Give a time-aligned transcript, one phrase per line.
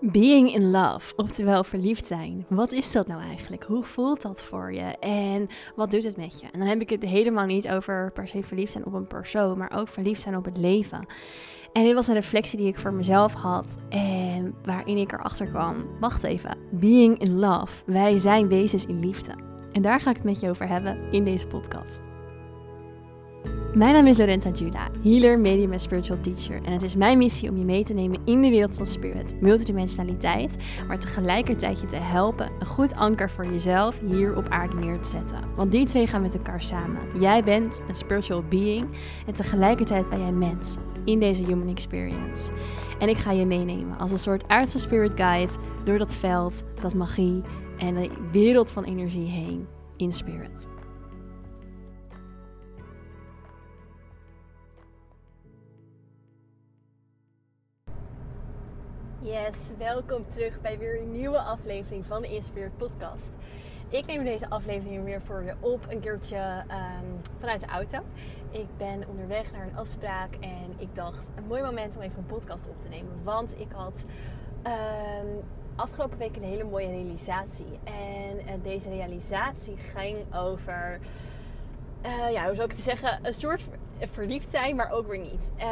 [0.00, 2.46] Being in love, oftewel verliefd zijn.
[2.48, 3.64] Wat is dat nou eigenlijk?
[3.64, 4.98] Hoe voelt dat voor je?
[4.98, 6.46] En wat doet het met je?
[6.52, 9.58] En dan heb ik het helemaal niet over per se verliefd zijn op een persoon,
[9.58, 11.06] maar ook verliefd zijn op het leven.
[11.72, 15.86] En dit was een reflectie die ik voor mezelf had en waarin ik erachter kwam.
[16.00, 17.82] Wacht even, being in love.
[17.86, 19.32] Wij zijn wezens in liefde.
[19.72, 22.13] En daar ga ik het met je over hebben in deze podcast.
[23.74, 26.62] Mijn naam is Lorenza Juda, healer, medium en spiritual teacher.
[26.62, 29.40] En het is mijn missie om je mee te nemen in de wereld van spirit,
[29.40, 30.56] multidimensionaliteit,
[30.86, 35.08] maar tegelijkertijd je te helpen een goed anker voor jezelf hier op aarde neer te
[35.08, 35.38] zetten.
[35.56, 37.20] Want die twee gaan met elkaar samen.
[37.20, 38.86] Jij bent een spiritual being
[39.26, 42.52] en tegelijkertijd ben jij mens in deze human experience.
[42.98, 45.52] En ik ga je meenemen als een soort aardse spirit guide
[45.84, 47.42] door dat veld, dat magie
[47.78, 49.66] en de wereld van energie heen
[49.96, 50.68] in spirit.
[59.24, 63.32] Yes, welkom terug bij weer een nieuwe aflevering van de Inspired Podcast.
[63.88, 67.04] Ik neem deze aflevering weer voor je op, een keertje ehm,
[67.38, 67.98] vanuit de auto.
[68.50, 72.26] Ik ben onderweg naar een afspraak en ik dacht, een mooi moment om even een
[72.26, 73.12] podcast op te nemen.
[73.22, 74.06] Want ik had
[74.62, 75.26] ehm,
[75.76, 77.78] afgelopen week een hele mooie realisatie.
[77.84, 81.00] En uh, deze realisatie ging over,
[82.06, 83.64] uh, ja, hoe zou ik het zeggen, een soort
[84.00, 85.52] verliefd zijn, maar ook weer niet.
[85.58, 85.64] Uh,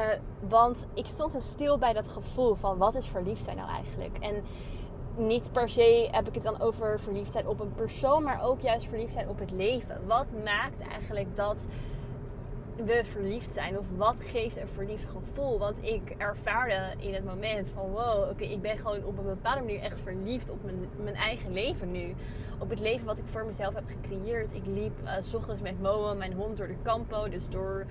[0.49, 4.19] want ik stond er stil bij dat gevoel van wat is verliefd zijn nou eigenlijk?
[4.19, 4.43] En
[5.17, 8.61] niet per se heb ik het dan over verliefd zijn op een persoon, maar ook
[8.61, 10.01] juist verliefd zijn op het leven.
[10.07, 11.67] Wat maakt eigenlijk dat
[12.77, 13.79] we verliefd zijn?
[13.79, 15.59] Of wat geeft een verliefd gevoel?
[15.59, 19.61] Want ik ervaarde in het moment van wow, oké, ik ben gewoon op een bepaalde
[19.61, 22.15] manier echt verliefd op mijn, mijn eigen leven nu.
[22.59, 24.55] Op het leven wat ik voor mezelf heb gecreëerd.
[24.55, 27.29] Ik liep uh, s ochtends met Moa, mijn hond, door de campo.
[27.29, 27.87] Dus door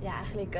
[0.00, 0.54] ja, eigenlijk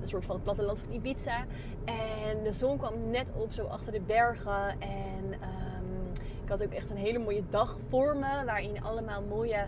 [0.00, 1.44] een soort van het platteland van Ibiza.
[1.84, 4.80] En de zon kwam net op zo achter de bergen.
[4.80, 6.12] En um,
[6.42, 8.44] ik had ook echt een hele mooie dag voor me.
[8.44, 9.66] Waarin allemaal mooie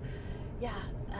[0.58, 0.72] ja,
[1.08, 1.16] uh,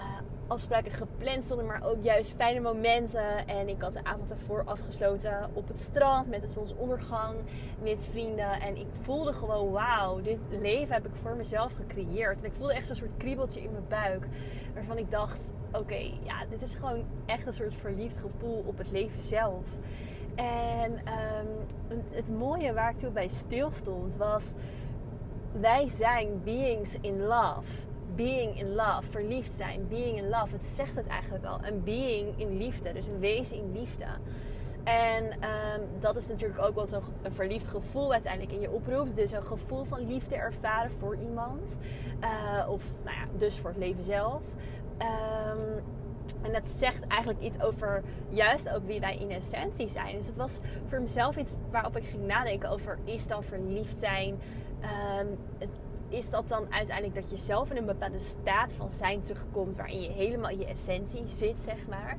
[0.50, 3.46] afspraken gepland stonden, maar ook juist fijne momenten.
[3.46, 7.36] En ik had de avond ervoor afgesloten op het strand met de zonsondergang
[7.82, 8.60] met vrienden.
[8.60, 12.38] En ik voelde gewoon, wauw, dit leven heb ik voor mezelf gecreëerd.
[12.38, 14.26] En ik voelde echt zo'n soort kriebeltje in mijn buik,
[14.74, 18.90] waarvan ik dacht, oké, ja, dit is gewoon echt een soort verliefd gevoel op het
[18.90, 19.78] leven zelf.
[20.34, 24.54] En um, het mooie waar ik toen bij stil stond was,
[25.60, 27.88] wij zijn beings in love
[28.20, 30.54] being in love, verliefd zijn, being in love.
[30.54, 31.58] Het zegt het eigenlijk al.
[31.62, 34.04] Een being in liefde, dus een wezen in liefde.
[34.84, 39.16] En um, dat is natuurlijk ook wel zo'n verliefd gevoel uiteindelijk in je oproept.
[39.16, 41.78] Dus een gevoel van liefde ervaren voor iemand.
[42.20, 44.46] Uh, of nou ja, dus voor het leven zelf.
[44.98, 45.82] Um,
[46.42, 50.16] en dat zegt eigenlijk iets over juist ook wie wij in essentie zijn.
[50.16, 50.58] Dus het was
[50.88, 54.40] voor mezelf iets waarop ik ging nadenken over is dan verliefd zijn.
[55.18, 59.22] Um, het, is dat dan uiteindelijk dat je zelf in een bepaalde staat van zijn
[59.22, 62.16] terugkomt, waarin je helemaal je essentie zit, zeg maar.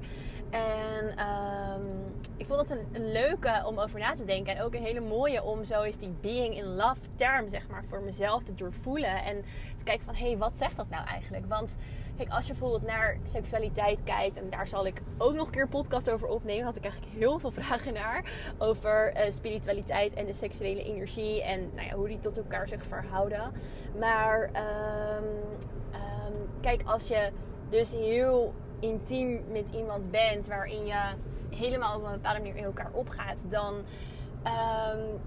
[0.49, 4.55] En um, ik vond dat een, een, leuke om over na te denken.
[4.55, 7.83] En ook een hele mooie om zo eens die being in love term, zeg maar,
[7.85, 9.23] voor mezelf te doorvoelen.
[9.23, 9.43] En
[9.77, 11.45] te kijken van, hé, hey, wat zegt dat nou eigenlijk?
[11.47, 11.75] Want
[12.21, 15.67] kijk, als je bijvoorbeeld naar seksualiteit kijkt, en daar zal ik ook nog een keer
[15.67, 20.33] podcast over opnemen, had ik eigenlijk heel veel vragen naar over uh, spiritualiteit en de
[20.33, 23.51] seksuele energie en nou ja, hoe die tot elkaar zich verhouden.
[23.99, 25.23] Maar um,
[25.93, 27.31] um, kijk, als je
[27.69, 31.01] dus heel intiem met iemand bent, waarin je
[31.49, 35.19] helemaal op een bepaalde manier in elkaar opgaat, dan um,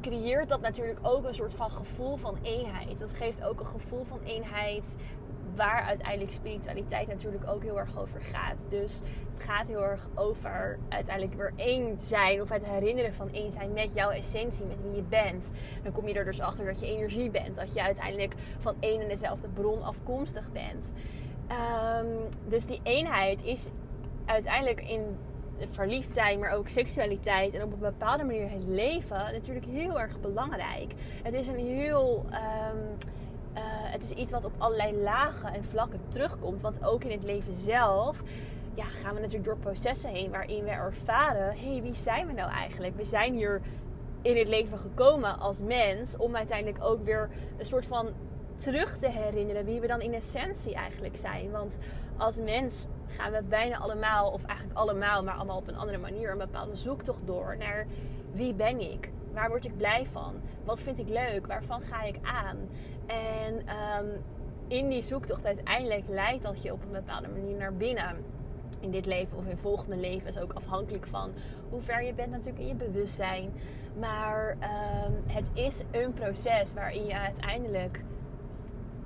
[0.00, 2.98] creëert dat natuurlijk ook een soort van gevoel van eenheid.
[2.98, 4.96] Dat geeft ook een gevoel van eenheid
[5.56, 8.66] waar uiteindelijk spiritualiteit natuurlijk ook heel erg over gaat.
[8.68, 9.00] Dus
[9.32, 13.72] het gaat heel erg over uiteindelijk weer één zijn of het herinneren van één zijn
[13.72, 15.50] met jouw essentie, met wie je bent.
[15.82, 19.00] Dan kom je er dus achter dat je energie bent, dat je uiteindelijk van één
[19.00, 20.92] en dezelfde bron afkomstig bent.
[22.00, 23.68] Um, dus die eenheid is
[24.24, 25.16] uiteindelijk in
[25.70, 30.20] verliefd zijn, maar ook seksualiteit en op een bepaalde manier het leven natuurlijk heel erg
[30.20, 30.92] belangrijk.
[31.22, 32.24] Het is een heel.
[32.28, 33.12] Um,
[33.54, 36.60] uh, het is iets wat op allerlei lagen en vlakken terugkomt.
[36.60, 38.22] Want ook in het leven zelf
[38.74, 42.32] ja, gaan we natuurlijk door processen heen waarin we ervaren: hé, hey, wie zijn we
[42.32, 42.96] nou eigenlijk?
[42.96, 43.60] We zijn hier
[44.22, 48.08] in het leven gekomen als mens om uiteindelijk ook weer een soort van
[48.56, 51.50] terug te herinneren wie we dan in essentie eigenlijk zijn.
[51.50, 51.78] Want
[52.16, 56.30] als mens gaan we bijna allemaal, of eigenlijk allemaal, maar allemaal op een andere manier,
[56.30, 57.86] een bepaalde zoektocht door naar
[58.32, 59.10] wie ben ik?
[59.34, 60.34] Waar word ik blij van?
[60.64, 61.46] Wat vind ik leuk?
[61.46, 62.56] Waarvan ga ik aan?
[63.06, 64.22] En um,
[64.68, 68.24] in die zoektocht uiteindelijk leidt dat je op een bepaalde manier naar binnen.
[68.80, 71.32] in dit leven of in volgende leven is ook afhankelijk van
[71.70, 73.52] hoe ver je bent natuurlijk in je bewustzijn.
[73.98, 78.04] Maar ehm, het is een proces waarin je uiteindelijk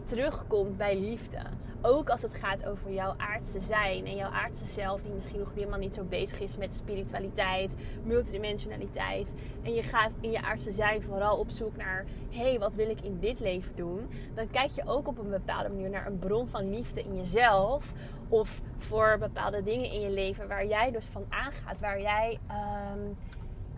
[0.09, 1.39] terugkomt bij liefde.
[1.83, 5.53] Ook als het gaat over jouw aardse zijn en jouw aardse zelf, die misschien nog
[5.55, 9.35] helemaal niet zo bezig is met spiritualiteit, multidimensionaliteit.
[9.63, 12.91] En je gaat in je aardse zijn vooral op zoek naar: hé, hey, wat wil
[12.91, 14.09] ik in dit leven doen?
[14.35, 17.93] Dan kijk je ook op een bepaalde manier naar een bron van liefde in jezelf.
[18.29, 23.13] Of voor bepaalde dingen in je leven waar jij dus van aangaat, waar jij ehm,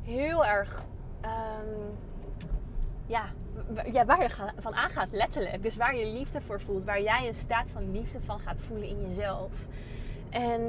[0.02, 0.84] heel erg.
[1.24, 1.98] Um,
[3.06, 3.24] ja,
[3.92, 5.62] ja, waar je van aangaat, letterlijk.
[5.62, 6.84] Dus waar je liefde voor voelt.
[6.84, 9.66] Waar jij een staat van liefde van gaat voelen in jezelf.
[10.30, 10.60] En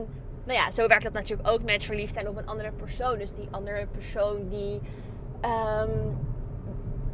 [0.43, 3.17] nou ja, zo werkt dat natuurlijk ook met verliefd zijn op een andere persoon.
[3.17, 4.79] Dus die andere persoon die
[5.41, 6.17] um,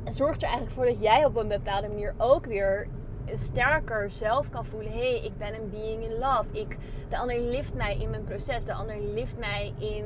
[0.06, 2.88] zorgt er eigenlijk voor dat jij op een bepaalde manier ook weer
[3.36, 4.92] sterker zelf kan voelen.
[4.92, 6.46] Hé, hey, ik ben een being in love.
[6.52, 6.78] Ik,
[7.10, 8.66] de ander lift mij in mijn proces.
[8.66, 10.06] De ander lift mij in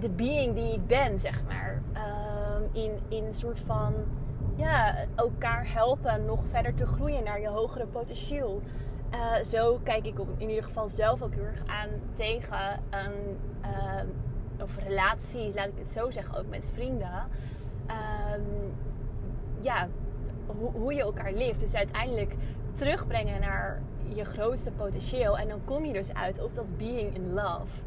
[0.00, 1.82] de being die ik ben, zeg maar.
[1.94, 3.94] Um, in, in een soort van
[4.60, 8.62] ja, elkaar helpen nog verder te groeien naar je hogere potentieel.
[9.14, 13.38] Uh, zo kijk ik op, in ieder geval zelf ook heel erg aan tegen een,
[13.62, 17.28] uh, of relaties, laat ik het zo zeggen, ook met vrienden.
[17.86, 17.94] Uh,
[19.60, 19.88] ja,
[20.46, 21.60] ho hoe je elkaar leeft.
[21.60, 22.34] Dus uiteindelijk
[22.72, 25.38] terugbrengen naar je grootste potentieel.
[25.38, 27.84] En dan kom je dus uit op dat being in love.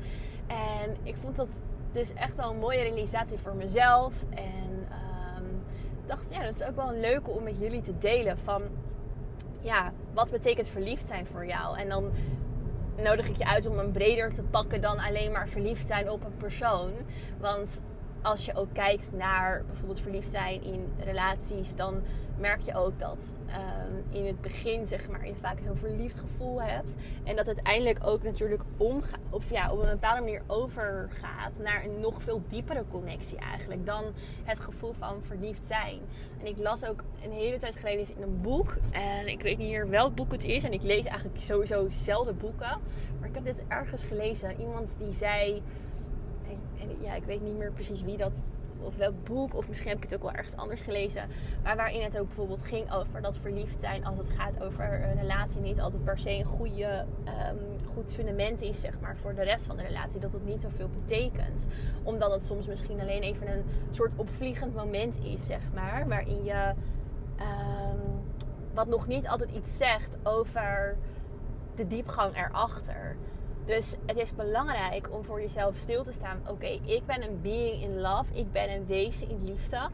[0.48, 1.48] En ik vond dat
[1.92, 4.26] dus echt wel een mooie realisatie voor mezelf.
[4.30, 4.73] En
[6.06, 8.38] dacht, ja, dat is ook wel een leuke om met jullie te delen.
[8.38, 8.62] Van,
[9.60, 11.78] ja, wat betekent verliefd zijn voor jou?
[11.78, 12.12] En dan
[12.98, 16.26] nodig ik je uit om een breder te pakken dan alleen maar verliefd zijn op
[16.26, 16.92] een persoon.
[17.40, 17.82] Want
[18.24, 22.02] als je ook kijkt naar bijvoorbeeld verliefd zijn in relaties, dan
[22.38, 26.62] merk je ook dat ehm, in het begin zeg maar, je vaak zo'n verliefd gevoel
[26.62, 26.96] hebt.
[27.24, 32.00] En dat uiteindelijk ook natuurlijk omgaat, of ja, op een bepaalde manier overgaat naar een
[32.00, 34.04] nog veel diepere connectie eigenlijk dan
[34.44, 36.00] het gevoel van verliefd zijn.
[36.40, 38.78] En ik las ook een hele tijd geleden in een boek.
[38.92, 40.64] En ik weet niet meer welk boek het is.
[40.64, 42.80] En ik lees eigenlijk sowieso zelden boeken.
[43.20, 44.60] Maar ik heb dit ergens gelezen.
[44.60, 45.62] Iemand die zei
[46.90, 48.46] en ja, ik weet niet meer precies wie dat
[48.84, 51.28] of welk boek, of misschien heb ik het ook wel ergens anders gelezen.
[51.64, 55.20] Maar waarin het ook bijvoorbeeld ging over dat verliefd zijn als het gaat over een
[55.20, 59.44] relatie niet altijd per se een goede, um, goed fundament is, zeg maar, voor de
[59.44, 60.20] rest van de relatie.
[60.20, 61.68] Dat het niet zoveel betekent.
[62.04, 66.08] Omdat het soms misschien alleen even een soort opvliegend moment is, zeg maar.
[66.08, 66.74] Waarin je
[67.40, 68.22] um,
[68.74, 70.98] wat nog niet altijd iets zegt over
[71.76, 73.16] de diepgang erachter.
[73.66, 76.42] Dus het is belangrijk om voor jezelf stil te staan.
[76.48, 78.34] Oké, ik ben een being in love.
[78.34, 79.90] Ik ben een wezen in liefde.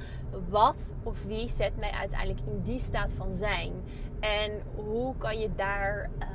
[0.49, 3.71] Wat of wie zet mij uiteindelijk in die staat van zijn?
[4.19, 6.27] En hoe kan je daar uh,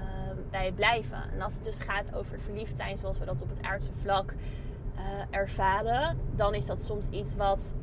[0.50, 1.22] bij blijven?
[1.32, 4.34] En als het dus gaat over verliefd zijn, zoals we dat op het aardse vlak
[4.96, 5.00] uh,
[5.31, 7.75] ervaren, dan is dat soms iets wat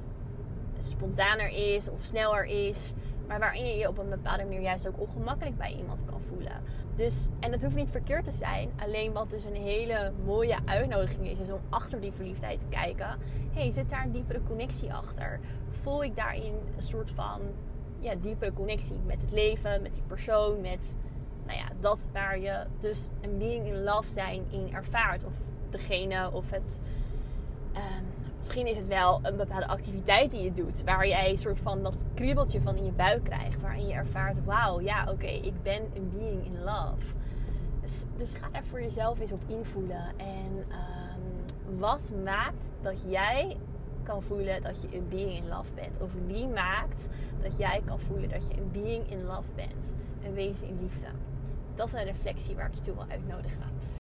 [0.79, 2.93] spontaner is of sneller is.
[3.31, 6.61] Maar waarin je je op een bepaalde manier juist ook ongemakkelijk bij iemand kan voelen.
[6.95, 8.71] Dus, en dat hoeft niet verkeerd te zijn.
[8.83, 13.17] Alleen wat dus een hele mooie uitnodiging is, is om achter die verliefdheid te kijken.
[13.53, 15.39] hey, zit daar een diepere connectie achter?
[15.69, 17.41] Voel ik daarin een soort van
[17.99, 20.97] ja, diepere connectie met het leven, met die persoon, met
[21.45, 25.23] nou ja, dat waar je dus een being in love zijn in ervaart.
[25.25, 25.33] Of
[25.69, 26.79] degene of het.
[27.75, 28.05] Um,
[28.41, 31.83] Misschien is het wel een bepaalde activiteit die je doet, waar jij een soort van
[31.83, 35.81] dat kriebeltje van in je buik krijgt, waarin je ervaart: wauw, ja, oké, ik ben
[35.93, 37.15] een being in love.
[37.81, 40.05] Dus, dus, ga daar voor jezelf eens op invoelen.
[40.17, 43.57] En um, wat maakt dat jij
[44.03, 46.01] kan voelen dat je een being in love bent?
[46.01, 47.07] Of wie maakt
[47.41, 49.95] dat jij kan voelen dat je een being in love bent?
[50.23, 51.07] Een wezen in liefde.
[51.75, 53.99] Dat is een reflectie waar ik je toe wil uitnodigen.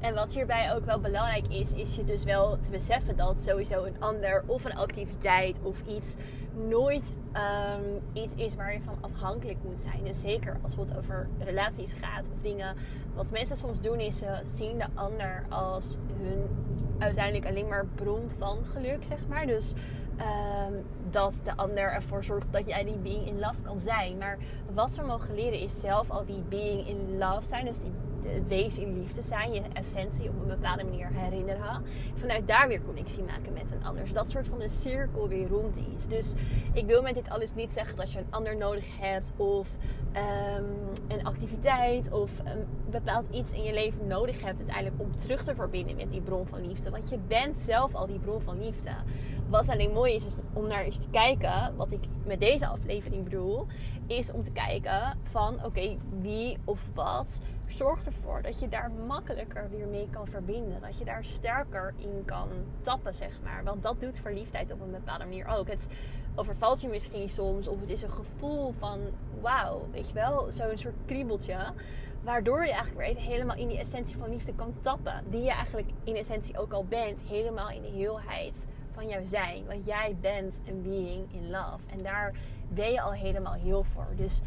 [0.00, 3.84] En wat hierbij ook wel belangrijk is, is je dus wel te beseffen dat sowieso
[3.84, 6.14] een ander of een activiteit of iets
[6.68, 10.04] nooit um, iets is waar je van afhankelijk moet zijn.
[10.04, 12.76] Dus zeker als het over relaties gaat of dingen.
[13.14, 16.48] Wat mensen soms doen is ze zien de ander als hun
[16.98, 19.46] uiteindelijk alleen maar bron van geluk, zeg maar.
[19.46, 19.72] Dus
[20.18, 24.18] um, dat de ander ervoor zorgt dat jij die being in love kan zijn.
[24.18, 24.38] Maar
[24.74, 27.64] wat we mogen leren is zelf al die being in love zijn.
[27.64, 27.92] Dus die
[28.24, 31.82] het wezen in liefde zijn, je essentie op een bepaalde manier herinneren.
[32.14, 34.06] Vanuit daar weer connectie maken met een ander.
[34.06, 36.06] Zodat soort van de cirkel weer rond is.
[36.06, 36.34] Dus
[36.72, 39.68] ik wil met dit alles niet zeggen dat je een ander nodig hebt of
[40.56, 40.64] um,
[41.08, 45.54] een activiteit of een bepaald iets in je leven nodig hebt uiteindelijk om terug te
[45.54, 46.90] verbinden met die bron van liefde.
[46.90, 48.90] Want je bent zelf al die bron van liefde.
[49.48, 53.24] Wat alleen mooi is, is om naar eens te kijken, wat ik met deze aflevering
[53.24, 53.66] bedoel,
[54.06, 57.40] is om te kijken van oké, wie of wat
[57.72, 60.80] zorgt ervoor dat je daar makkelijker weer mee kan verbinden.
[60.80, 62.48] Dat je daar sterker in kan
[62.80, 63.64] tappen, zeg maar.
[63.64, 65.68] Want dat doet verliefdheid op een bepaalde manier ook.
[65.68, 65.88] Het
[66.34, 69.00] overvalt je misschien soms, of het is een gevoel van
[69.40, 71.72] wauw, weet je wel, zo'n soort kriebeltje.
[72.22, 75.24] Waardoor je eigenlijk weer helemaal in die essentie van liefde kan tappen.
[75.28, 77.20] Die je eigenlijk in essentie ook al bent.
[77.28, 79.66] Helemaal in de heelheid van jouw zijn.
[79.66, 81.84] Want jij bent een being in love.
[81.86, 82.34] En daar
[82.68, 84.06] ben je al helemaal heel voor.
[84.16, 84.40] Dus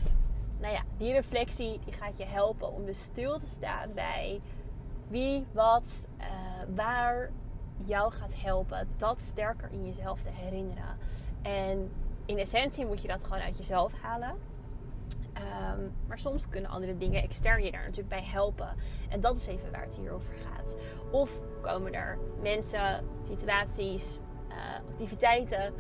[0.64, 4.42] nou ja, die reflectie die gaat je helpen om dus stil te staan bij
[5.08, 6.26] wie, wat, uh,
[6.76, 7.32] waar
[7.86, 8.88] jou gaat helpen.
[8.98, 10.98] Dat sterker in jezelf te herinneren.
[11.42, 11.92] En
[12.26, 14.36] in essentie moet je dat gewoon uit jezelf halen.
[15.34, 18.76] Ehm, maar soms kunnen andere dingen extern je daar natuurlijk bij helpen.
[19.10, 20.78] En dat is even waar het hier over gaat.
[21.12, 24.56] Of komen er mensen, situaties, uh,
[24.90, 25.74] activiteiten,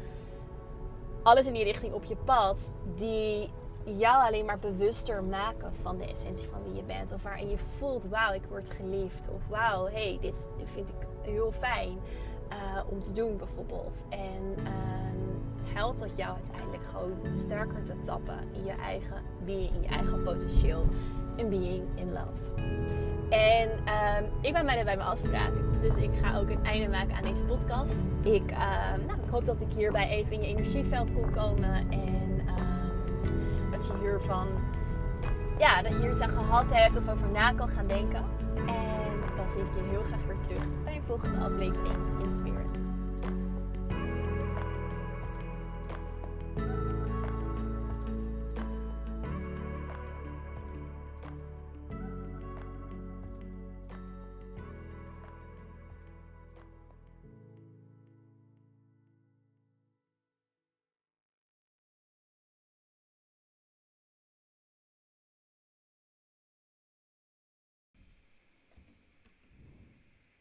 [1.24, 3.52] alles in die richting op je pad, die
[3.86, 7.14] jou alleen maar bewuster maken van de essentie van wie je bent.
[7.14, 9.30] Of waarin je voelt, wauw, ik word geliefd.
[9.30, 11.98] Of wauw, hey, dit vind ik heel fijn
[12.50, 12.58] uh,
[12.90, 14.06] om te doen bijvoorbeeld.
[14.10, 19.82] En uh, helpt dat jou uiteindelijk gewoon sterker te tappen in je eigen being, in
[19.82, 20.86] je eigen potentieel.
[21.38, 22.62] En being in love.
[23.30, 25.52] En uh, ik ben bijna bij mijn afspraak.
[25.82, 28.08] Dus ik ga ook een einde maken aan deze podcast.
[28.22, 31.74] Ik, ehm, nou, ik hoop dat ik hierbij even in je energieveld kon komen.
[31.74, 32.33] En ehm,
[33.88, 34.48] dat je hiervan,
[35.58, 38.26] ja, dat je hier iets aan gehad hebt of over na kan gaan denken.
[38.56, 42.63] En dan zie ik je heel graag weer terug bij een volgende aflevering in Spirit.